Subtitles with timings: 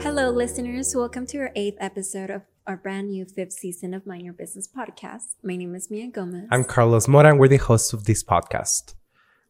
[0.00, 0.94] Hello, listeners.
[0.94, 4.68] Welcome to our eighth episode of our brand new fifth season of Mind Your Business
[4.68, 5.36] podcast.
[5.42, 6.48] My name is Mia Gomez.
[6.50, 8.94] I'm Carlos Mora, and we're the hosts of this podcast.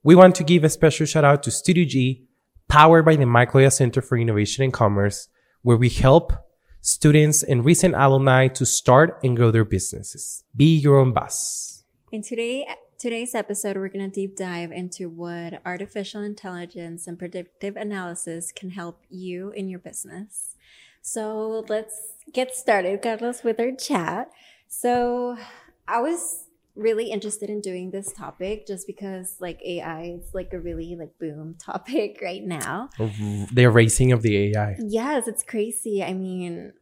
[0.04, 2.28] We want to give a special shout out to Studio G,
[2.68, 5.28] powered by the Loya Center for Innovation and Commerce,
[5.62, 6.32] where we help
[6.80, 10.44] students and recent alumni to start and grow their businesses.
[10.54, 11.82] Be your own boss.
[12.12, 12.64] And today,
[12.98, 18.70] today's episode, we're going to deep dive into what artificial intelligence and predictive analysis can
[18.70, 20.56] help you in your business.
[21.02, 24.30] So let's get started, Carlos, with our chat.
[24.68, 25.36] So
[25.86, 26.44] I was
[26.76, 31.18] really interested in doing this topic just because like AI is like a really like
[31.18, 32.88] boom topic right now.
[32.98, 34.76] The erasing of the AI.
[34.80, 36.02] Yes, it's crazy.
[36.02, 36.72] I mean,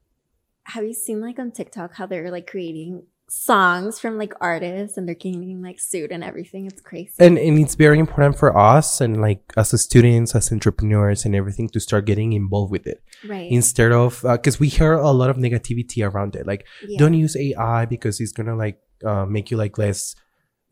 [0.65, 5.09] have you seen like on TikTok how they're like creating songs from like artists and
[5.09, 6.67] they're getting like sued and everything?
[6.67, 7.13] It's crazy.
[7.19, 11.35] And, and it's very important for us and like us as students, as entrepreneurs and
[11.35, 13.03] everything to start getting involved with it.
[13.27, 13.51] right.
[13.51, 16.47] Instead of, uh, cause we hear a lot of negativity around it.
[16.47, 16.99] Like, Yeah.
[16.99, 20.15] don't use AI because it's gonna like uh, make you like less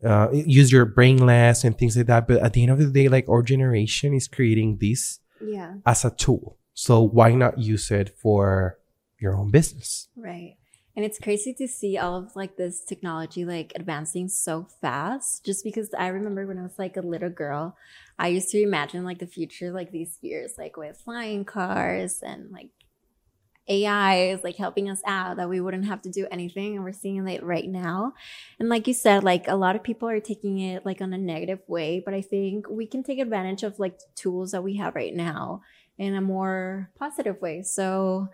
[0.03, 2.27] uh, use your brain less and things like that.
[2.27, 5.75] But at the end of the day, like our generation is creating this yeah.
[5.85, 6.57] as a tool.
[6.73, 8.77] So why not use it for
[9.19, 10.07] your own business?
[10.15, 10.57] Right.
[10.95, 15.45] And it's crazy to see all of like this technology like advancing so fast.
[15.45, 17.77] Just because I remember when I was like a little girl,
[18.19, 22.51] I used to imagine like the future like these years, like with flying cars and
[22.51, 22.69] like
[23.67, 26.75] AI is like helping us out that we wouldn't have to do anything.
[26.75, 28.13] And we're seeing it right now.
[28.59, 31.17] And like you said, like a lot of people are taking it like on a
[31.17, 34.95] negative way, but I think we can take advantage of like tools that we have
[34.95, 35.61] right now
[35.97, 37.61] in a more positive way.
[37.61, 38.29] So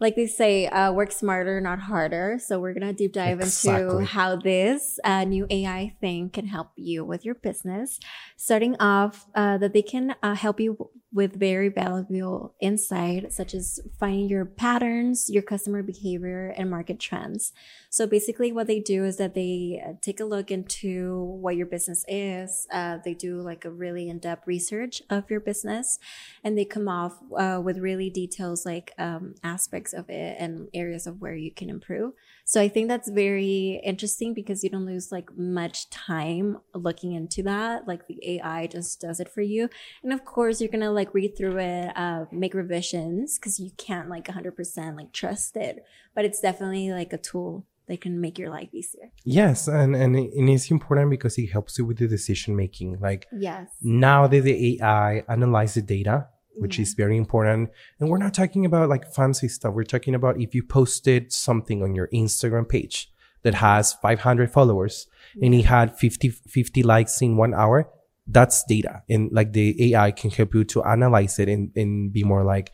[0.00, 2.38] like they say, uh, work smarter, not harder.
[2.38, 7.04] So we're gonna deep dive into how this uh, new AI thing can help you
[7.04, 8.00] with your business.
[8.36, 13.78] Starting off, uh, that they can uh, help you with very valuable insight, such as
[14.00, 17.52] finding your patterns, your customer behavior, and market trends.
[17.88, 21.66] So basically, what they do is that they uh, take a look into what your
[21.66, 22.66] business is.
[22.72, 26.00] Uh, they do like a really in-depth research of your business,
[26.42, 31.06] and they come off uh, with really details like um, aspects of it and areas
[31.06, 32.12] of where you can improve.
[32.44, 37.42] So I think that's very interesting because you don't lose like much time looking into
[37.42, 37.86] that.
[37.86, 39.68] Like the AI just does it for you,
[40.02, 44.08] and of course you're gonna like read through it, uh, make revisions because you can't
[44.08, 45.84] like 100% like trust it.
[46.14, 49.10] But it's definitely like a tool that can make your life easier.
[49.24, 52.98] Yes, and and, and it's important because it helps you with the decision making.
[53.00, 53.68] Like Yes.
[53.82, 57.02] now that the AI analyze the data, which is mm-hmm.
[57.02, 59.74] very important, and we're not talking about like fancy stuff.
[59.74, 63.10] We're talking about if you posted something on your Instagram page
[63.42, 65.06] that has 500 followers
[65.40, 67.90] and it had 50 50 likes in one hour,
[68.26, 72.24] that's data, and like the AI can help you to analyze it and and be
[72.24, 72.72] more like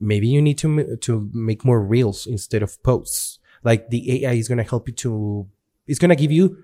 [0.00, 3.38] maybe you need to to make more reels instead of posts.
[3.62, 5.48] Like the AI is gonna help you to,
[5.86, 6.58] it's gonna give you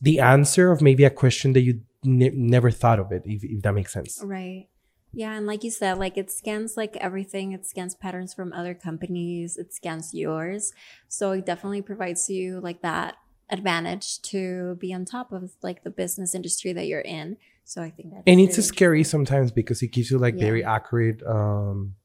[0.00, 3.62] the answer of maybe a question that you ne- never thought of it, if, if
[3.62, 4.20] that makes sense.
[4.22, 4.68] Right.
[5.18, 7.50] Yeah, and like you said, like it scans like everything.
[7.50, 9.56] It scans patterns from other companies.
[9.56, 10.72] It scans yours.
[11.08, 13.16] So it definitely provides you like that
[13.50, 17.36] advantage to be on top of like the business industry that you're in.
[17.64, 20.44] So I think that And it's scary sometimes because it gives you like Yeah.
[20.44, 21.96] very accurate, um,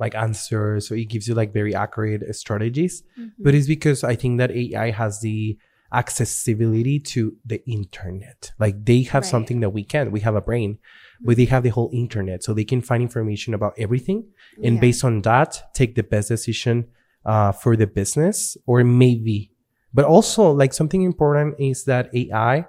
[0.00, 0.88] like answers.
[0.88, 3.04] So it gives you like very accurate strategies.
[3.16, 3.30] Mhm.
[3.38, 5.56] But it's because I think that AI has the
[5.92, 8.52] accessibility to the internet.
[8.58, 9.30] Like they have Right.
[9.30, 10.12] something that we can't.
[10.12, 10.78] We have a brain,
[11.20, 12.42] but they have the whole internet.
[12.44, 14.24] So they can find information about everything.
[14.62, 14.80] and Yeah.
[14.80, 16.86] based on that take the best decision
[17.24, 19.50] uh, for the business or maybe
[19.94, 22.66] but also like something important is that ai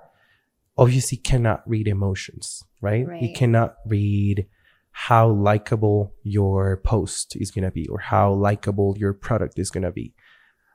[0.77, 3.23] obviously cannot read emotions right, Right.
[3.23, 4.45] it cannot read
[4.91, 9.83] how likable your post is going to be or how likable your product is going
[9.83, 10.13] to be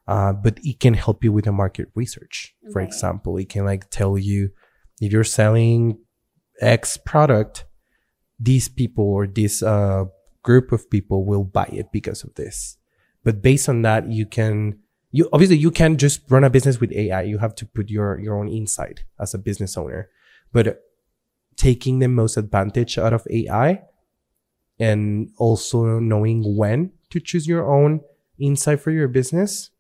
[0.09, 2.89] uh, but it can help you with the market research for Right.
[2.89, 4.51] example it can like tell you
[5.01, 5.99] if you're selling
[6.61, 7.65] x product
[8.39, 10.05] these people or this uh,
[10.43, 12.77] group of people will buy it because of this.
[13.25, 14.79] But based on that, you can
[15.11, 17.23] you obviously you can't just run a business with AI.
[17.23, 20.11] You have to put your your own insight as a business owner.
[20.53, 20.83] But
[21.57, 23.81] taking the most advantage out of AI
[24.79, 28.01] and also knowing when to choose your own
[28.39, 29.71] insight for your business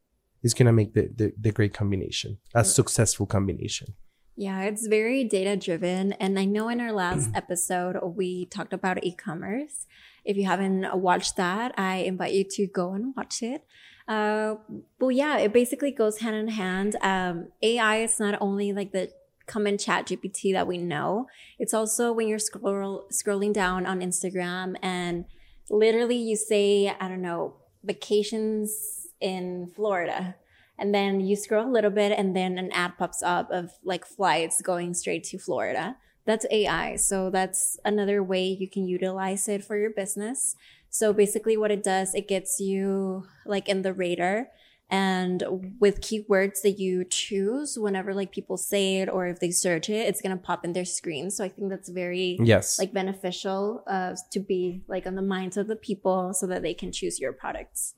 [0.46, 3.88] is gonna make the the, the great combination, a successful combination.
[4.36, 6.12] Yeah, it's very data driven.
[6.14, 9.86] And I know in our last episode, we talked about e commerce.
[10.24, 13.64] If you haven't watched that, I invite you to go and watch it.
[14.08, 14.56] Uh,
[14.98, 16.96] but yeah, it basically goes hand in hand.
[17.00, 19.10] Um, AI is not only like the
[19.46, 21.26] common chat GPT that we know.
[21.58, 25.24] It's also when you're scroll, scrolling down on Instagram and
[25.70, 30.36] literally you say, I don't know, vacations in Florida.
[30.78, 34.04] And then you scroll a little bit and then an ad pops up of like
[34.04, 35.96] flights going straight to Florida.
[36.26, 36.96] That's AI.
[36.96, 40.56] So that's another way you can utilize it for your business.
[40.90, 44.48] So basically what it does, it gets you like in the radar
[44.88, 45.42] and
[45.80, 50.06] with keywords that you choose whenever like people say it or if they search it
[50.06, 51.30] it's going to pop in their screen.
[51.30, 52.78] So i think that's very yes.
[52.78, 56.74] like beneficial uh, to be like on the minds of the people so that they
[56.74, 57.94] can choose your products.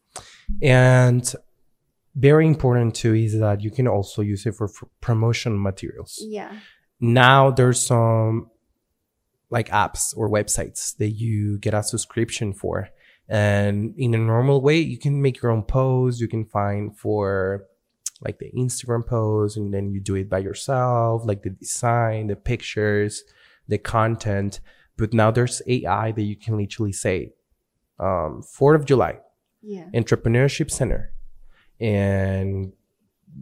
[0.62, 1.34] And
[2.14, 6.18] very important too is that you can also use it for, for promotion materials.
[6.26, 6.58] Yeah.
[7.00, 8.50] Now there's some
[9.50, 12.88] like apps or websites that you get a subscription for
[13.28, 16.20] and in a normal way, you can make your own posts.
[16.20, 17.64] You can find for
[18.20, 22.36] like the Instagram post and then you do it by yourself, like the design, the
[22.36, 23.22] pictures,
[23.68, 24.60] the content.
[24.96, 27.34] But now there's AI that you can literally say,
[28.00, 29.18] um, 4th of July,
[29.62, 29.84] yeah.
[29.94, 31.12] entrepreneurship center
[31.78, 32.72] and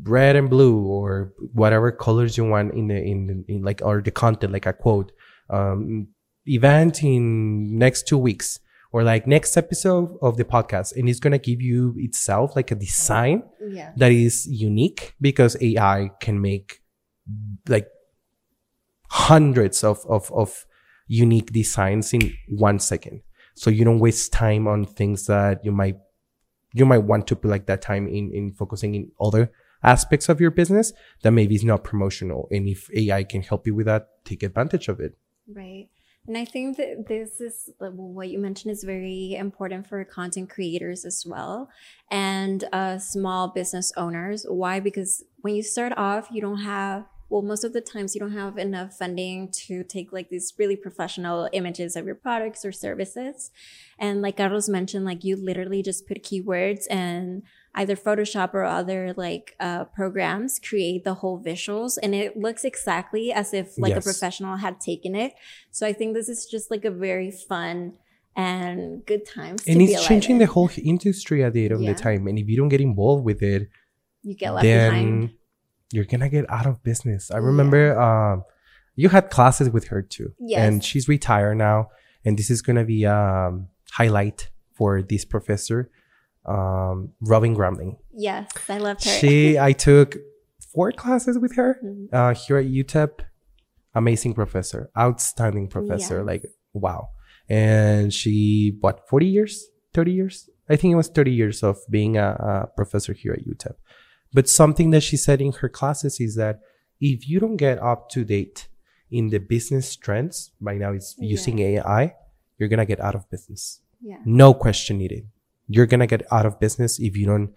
[0.02, 4.02] red and blue or whatever colors you want in the, in, the, in like, or
[4.02, 5.12] the content, like a quote,
[5.48, 6.08] um,
[6.46, 8.60] event in next two weeks
[8.92, 12.70] or like next episode of the podcast and it's going to give you itself like
[12.70, 13.92] a design yeah.
[13.96, 16.80] that is unique because AI can make
[17.68, 17.88] like
[19.08, 20.66] hundreds of, of, of
[21.06, 23.22] unique designs in one second.
[23.54, 25.96] So you don't waste time on things that you might,
[26.72, 29.50] you might want to put like that time in, in focusing in other
[29.82, 30.92] aspects of your business
[31.22, 32.48] that maybe is not promotional.
[32.50, 35.16] And if AI can help you with that, take advantage of it.
[35.48, 35.88] Right.
[36.26, 41.04] And I think that this is what you mentioned is very important for content creators
[41.04, 41.70] as well
[42.10, 44.44] and uh, small business owners.
[44.48, 44.80] Why?
[44.80, 48.32] Because when you start off, you don't have, well, most of the times you don't
[48.32, 53.52] have enough funding to take like these really professional images of your products or services.
[53.98, 57.42] And like Carlos mentioned, like you literally just put keywords and
[57.76, 63.32] either Photoshop or other like uh, programs create the whole visuals and it looks exactly
[63.32, 64.04] as if like yes.
[64.04, 65.34] a professional had taken it.
[65.70, 67.92] So I think this is just like a very fun
[68.34, 69.56] and good time.
[69.66, 70.38] And it's changing in.
[70.38, 71.92] the whole industry at the end of yeah.
[71.92, 72.26] the time.
[72.26, 73.68] And if you don't get involved with it,
[74.22, 75.30] you get left then behind.
[75.92, 77.30] You're gonna get out of business.
[77.30, 78.32] I remember yeah.
[78.32, 78.44] um,
[78.96, 80.32] you had classes with her too.
[80.40, 80.60] Yes.
[80.60, 81.90] And she's retired now.
[82.24, 85.90] And this is gonna be a um, highlight for this professor
[86.46, 87.98] um, Robin Grambling.
[88.12, 89.10] Yes, I loved her.
[89.10, 90.16] She, I took
[90.72, 92.14] four classes with her mm-hmm.
[92.14, 93.20] uh, here at UTEP.
[93.94, 96.18] Amazing professor, outstanding professor.
[96.18, 96.26] Yes.
[96.26, 96.44] Like,
[96.74, 97.10] wow.
[97.48, 100.50] And she, what, 40 years, 30 years?
[100.68, 103.74] I think it was 30 years of being a, a professor here at UTEP.
[104.32, 106.60] But something that she said in her classes is that
[107.00, 108.68] if you don't get up to date
[109.10, 111.30] in the business trends, right now it's yeah.
[111.30, 112.14] using AI,
[112.58, 113.80] you're going to get out of business.
[114.02, 114.18] Yeah.
[114.26, 115.28] No question needed
[115.68, 117.52] you're going to get out of business if you don't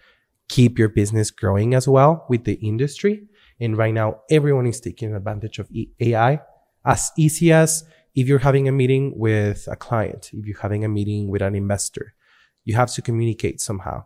[0.47, 3.27] keep your business growing as well with the industry.
[3.59, 5.69] And right now, everyone is taking advantage of
[5.99, 6.41] AI
[6.85, 7.83] as easy as
[8.15, 11.55] if you're having a meeting with a client, if you're having a meeting with an
[11.55, 12.13] investor,
[12.65, 14.05] you have to communicate somehow.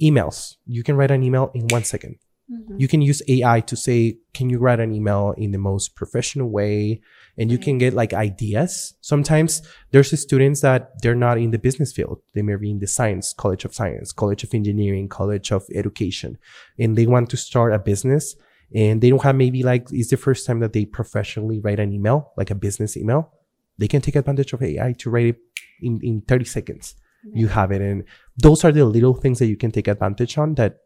[0.00, 2.16] Emails, you can write an email in one second.
[2.50, 2.76] Mm-hmm.
[2.78, 6.50] You can use AI to say, can you write an email in the most professional
[6.50, 7.00] way?
[7.38, 7.64] And you right.
[7.64, 8.94] can get like ideas.
[9.00, 12.20] Sometimes there's students that they're not in the business field.
[12.34, 16.38] They may be in the science, college of science, college of engineering, college of education,
[16.78, 18.36] and they want to start a business
[18.74, 21.92] and they don't have maybe like, it's the first time that they professionally write an
[21.92, 23.32] email, like a business email.
[23.78, 25.36] They can take advantage of AI to write it
[25.80, 26.94] in, in 30 seconds.
[27.24, 27.36] Right.
[27.36, 27.80] You have it.
[27.80, 28.04] And
[28.36, 30.78] those are the little things that you can take advantage on that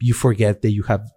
[0.00, 1.10] you forget that you have,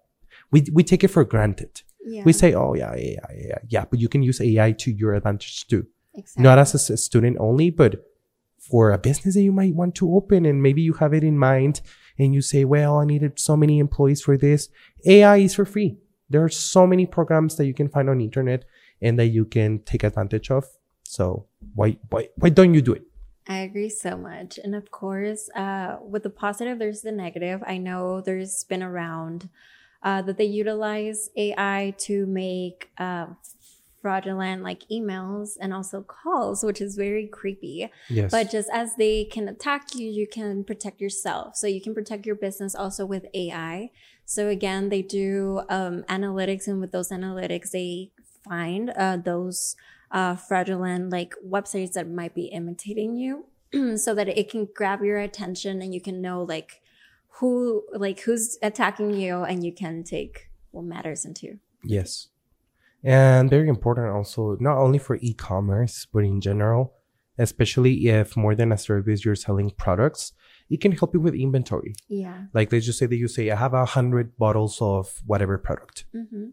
[0.52, 1.82] we, we take it for granted.
[2.06, 2.24] Yeah.
[2.26, 5.68] We say, oh yeah, yeah, yeah, yeah, but you can use AI to your advantage
[5.68, 5.88] too.
[6.16, 6.44] Exactly.
[6.44, 8.04] Not as a student only, but
[8.60, 11.38] for a business that you might want to open and maybe you have it in
[11.38, 11.82] mind
[12.18, 14.70] and you say, well, I needed so many employees for this.
[15.06, 15.98] AI is for free.
[16.30, 18.66] There are so many programs that you can find on internet
[19.02, 20.66] and that you can take advantage of.
[21.04, 23.04] So why, why, why don't you do it?
[23.48, 24.58] I agree so much.
[24.64, 27.62] And of course, uh, with the positive, there's the negative.
[27.66, 29.50] I know there's been around
[30.02, 33.28] uh, that they utilize AI to make uh,
[34.02, 37.90] fraudulent like emails and also calls, which is very creepy.
[38.10, 38.32] Yes.
[38.32, 41.56] But just as they can attack you, you can protect yourself.
[41.56, 43.92] So you can protect your business also with AI.
[44.26, 48.12] So again, they do um, analytics, and with those analytics, they
[48.44, 49.76] find uh, those
[50.14, 53.46] uh, fraudulent like websites that might be imitating you
[53.98, 56.82] so that it can grab your attention and you can know like
[57.40, 62.30] who like who's attacking you and you can take what matters into yes
[63.04, 66.94] And very important also, not only for e-commerce, but in general,
[67.38, 70.32] especially if more than a service you're selling products,
[70.70, 71.96] it can help you with inventory.
[72.08, 72.46] Yeah.
[72.54, 76.06] Like let's just say that you say, I have a hundred bottles of whatever product.
[76.16, 76.46] Mm-hmm.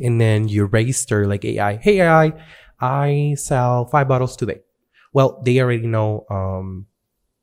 [0.00, 2.32] And then you register like AI, hey AI,
[2.80, 4.60] I sell five bottles today.
[5.12, 6.86] Well, they already know um,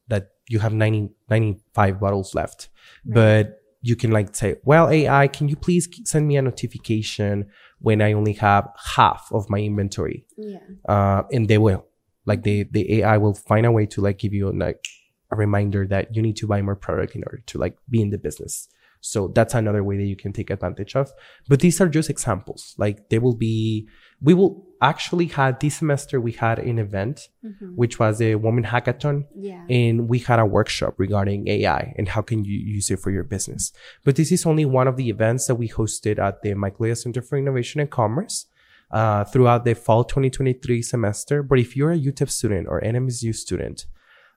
[0.07, 2.69] that you have 90, 95 bottles left.
[3.05, 3.15] Right.
[3.15, 8.01] But you can like say, well, AI, can you please send me a notification when
[8.01, 10.25] I only have half of my inventory?
[10.37, 10.59] Yeah.
[10.87, 11.85] Uh, and they will.
[12.25, 14.85] Like the, the AI will find a way to like give you like
[15.31, 18.11] a reminder that you need to buy more product in order to like be in
[18.11, 18.67] the business.
[19.01, 21.11] So that's another way that you can take advantage of.
[21.49, 22.75] But these are just examples.
[22.77, 23.87] Like there will be,
[24.21, 27.69] we will actually had this semester, we had an event, Mm-hmm.
[27.75, 29.65] which was a woman hackathon Yeah.
[29.67, 33.23] and we had a workshop regarding AI and how can you use it for your
[33.23, 33.71] business.
[34.05, 37.21] But this is only one of the events that we hosted at the Loya Center
[37.23, 38.45] for Innovation and Commerce
[38.91, 41.41] uh, throughout the fall 2023 semester.
[41.41, 43.87] But if you're a UTEP student or NMSU student,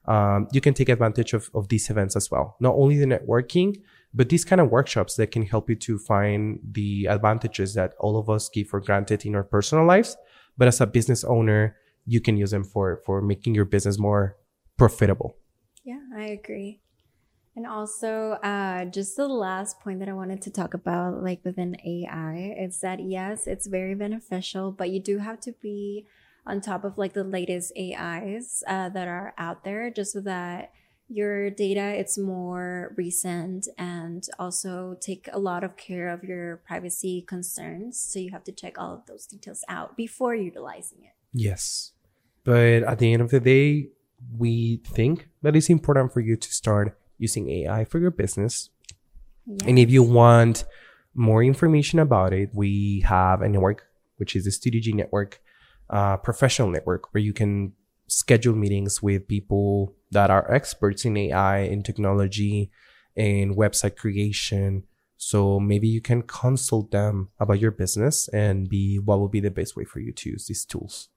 [0.07, 2.55] um, you can take advantage of, of these events as well.
[2.59, 3.81] Not only the networking,
[4.15, 8.17] but these kind of workshops that can help you to find the advantages that all
[8.17, 10.15] of us give for granted in our personal lives.
[10.57, 14.37] But as a business owner, you can use them for, for making your business more
[14.77, 15.35] profitable.
[15.83, 16.79] Yeah, I agree.
[17.57, 21.75] And also, uh, just the last point that I wanted to talk about, like within
[21.85, 26.05] AI, is that yes, it's very beneficial, but you do have to be
[26.45, 30.71] on top of like the latest AIs uh, that are out there, just so that
[31.07, 37.21] your data it's more recent and also take a lot of care of your privacy
[37.21, 37.99] concerns.
[37.99, 41.13] So you have to check all of those details out before utilizing it.
[41.33, 41.91] Yes.
[42.43, 43.89] But at the end of the day,
[44.37, 48.69] we think that it's important for you to start using AI for your business.
[49.65, 50.65] And if you want
[51.13, 55.39] more information about it, we have a network, which is the Studio G network,
[55.89, 57.73] uh, professional network, where you can
[58.07, 62.71] schedule meetings with people that are experts in AI and technology
[63.17, 64.83] and website creation.
[65.17, 69.51] So maybe you can consult them about your business and be what will be the
[69.51, 71.09] best way for you to use these tools.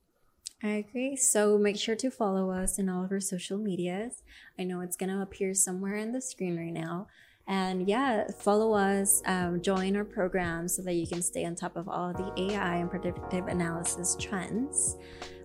[0.63, 1.15] I agree.
[1.15, 4.23] So make sure to follow us in all of our social medias.
[4.59, 7.07] I know it's going to appear somewhere in the screen right now.
[7.49, 11.77] And yeah, follow us, um, join our program so that you can stay on top
[11.77, 14.97] of all the AI and predictive analysis trends.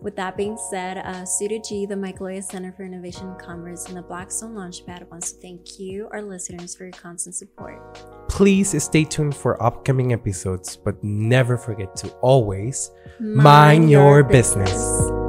[0.02, 3.86] With that being said, uh, Studio G, the Michael Loya Center for Innovation and Commerce,
[3.86, 8.28] and the Blackstone Launchpad wants to thank you, our listeners, for your constant support.
[8.28, 12.92] Please stay tuned for upcoming episodes, but never forget to always
[13.22, 15.23] mind, your business.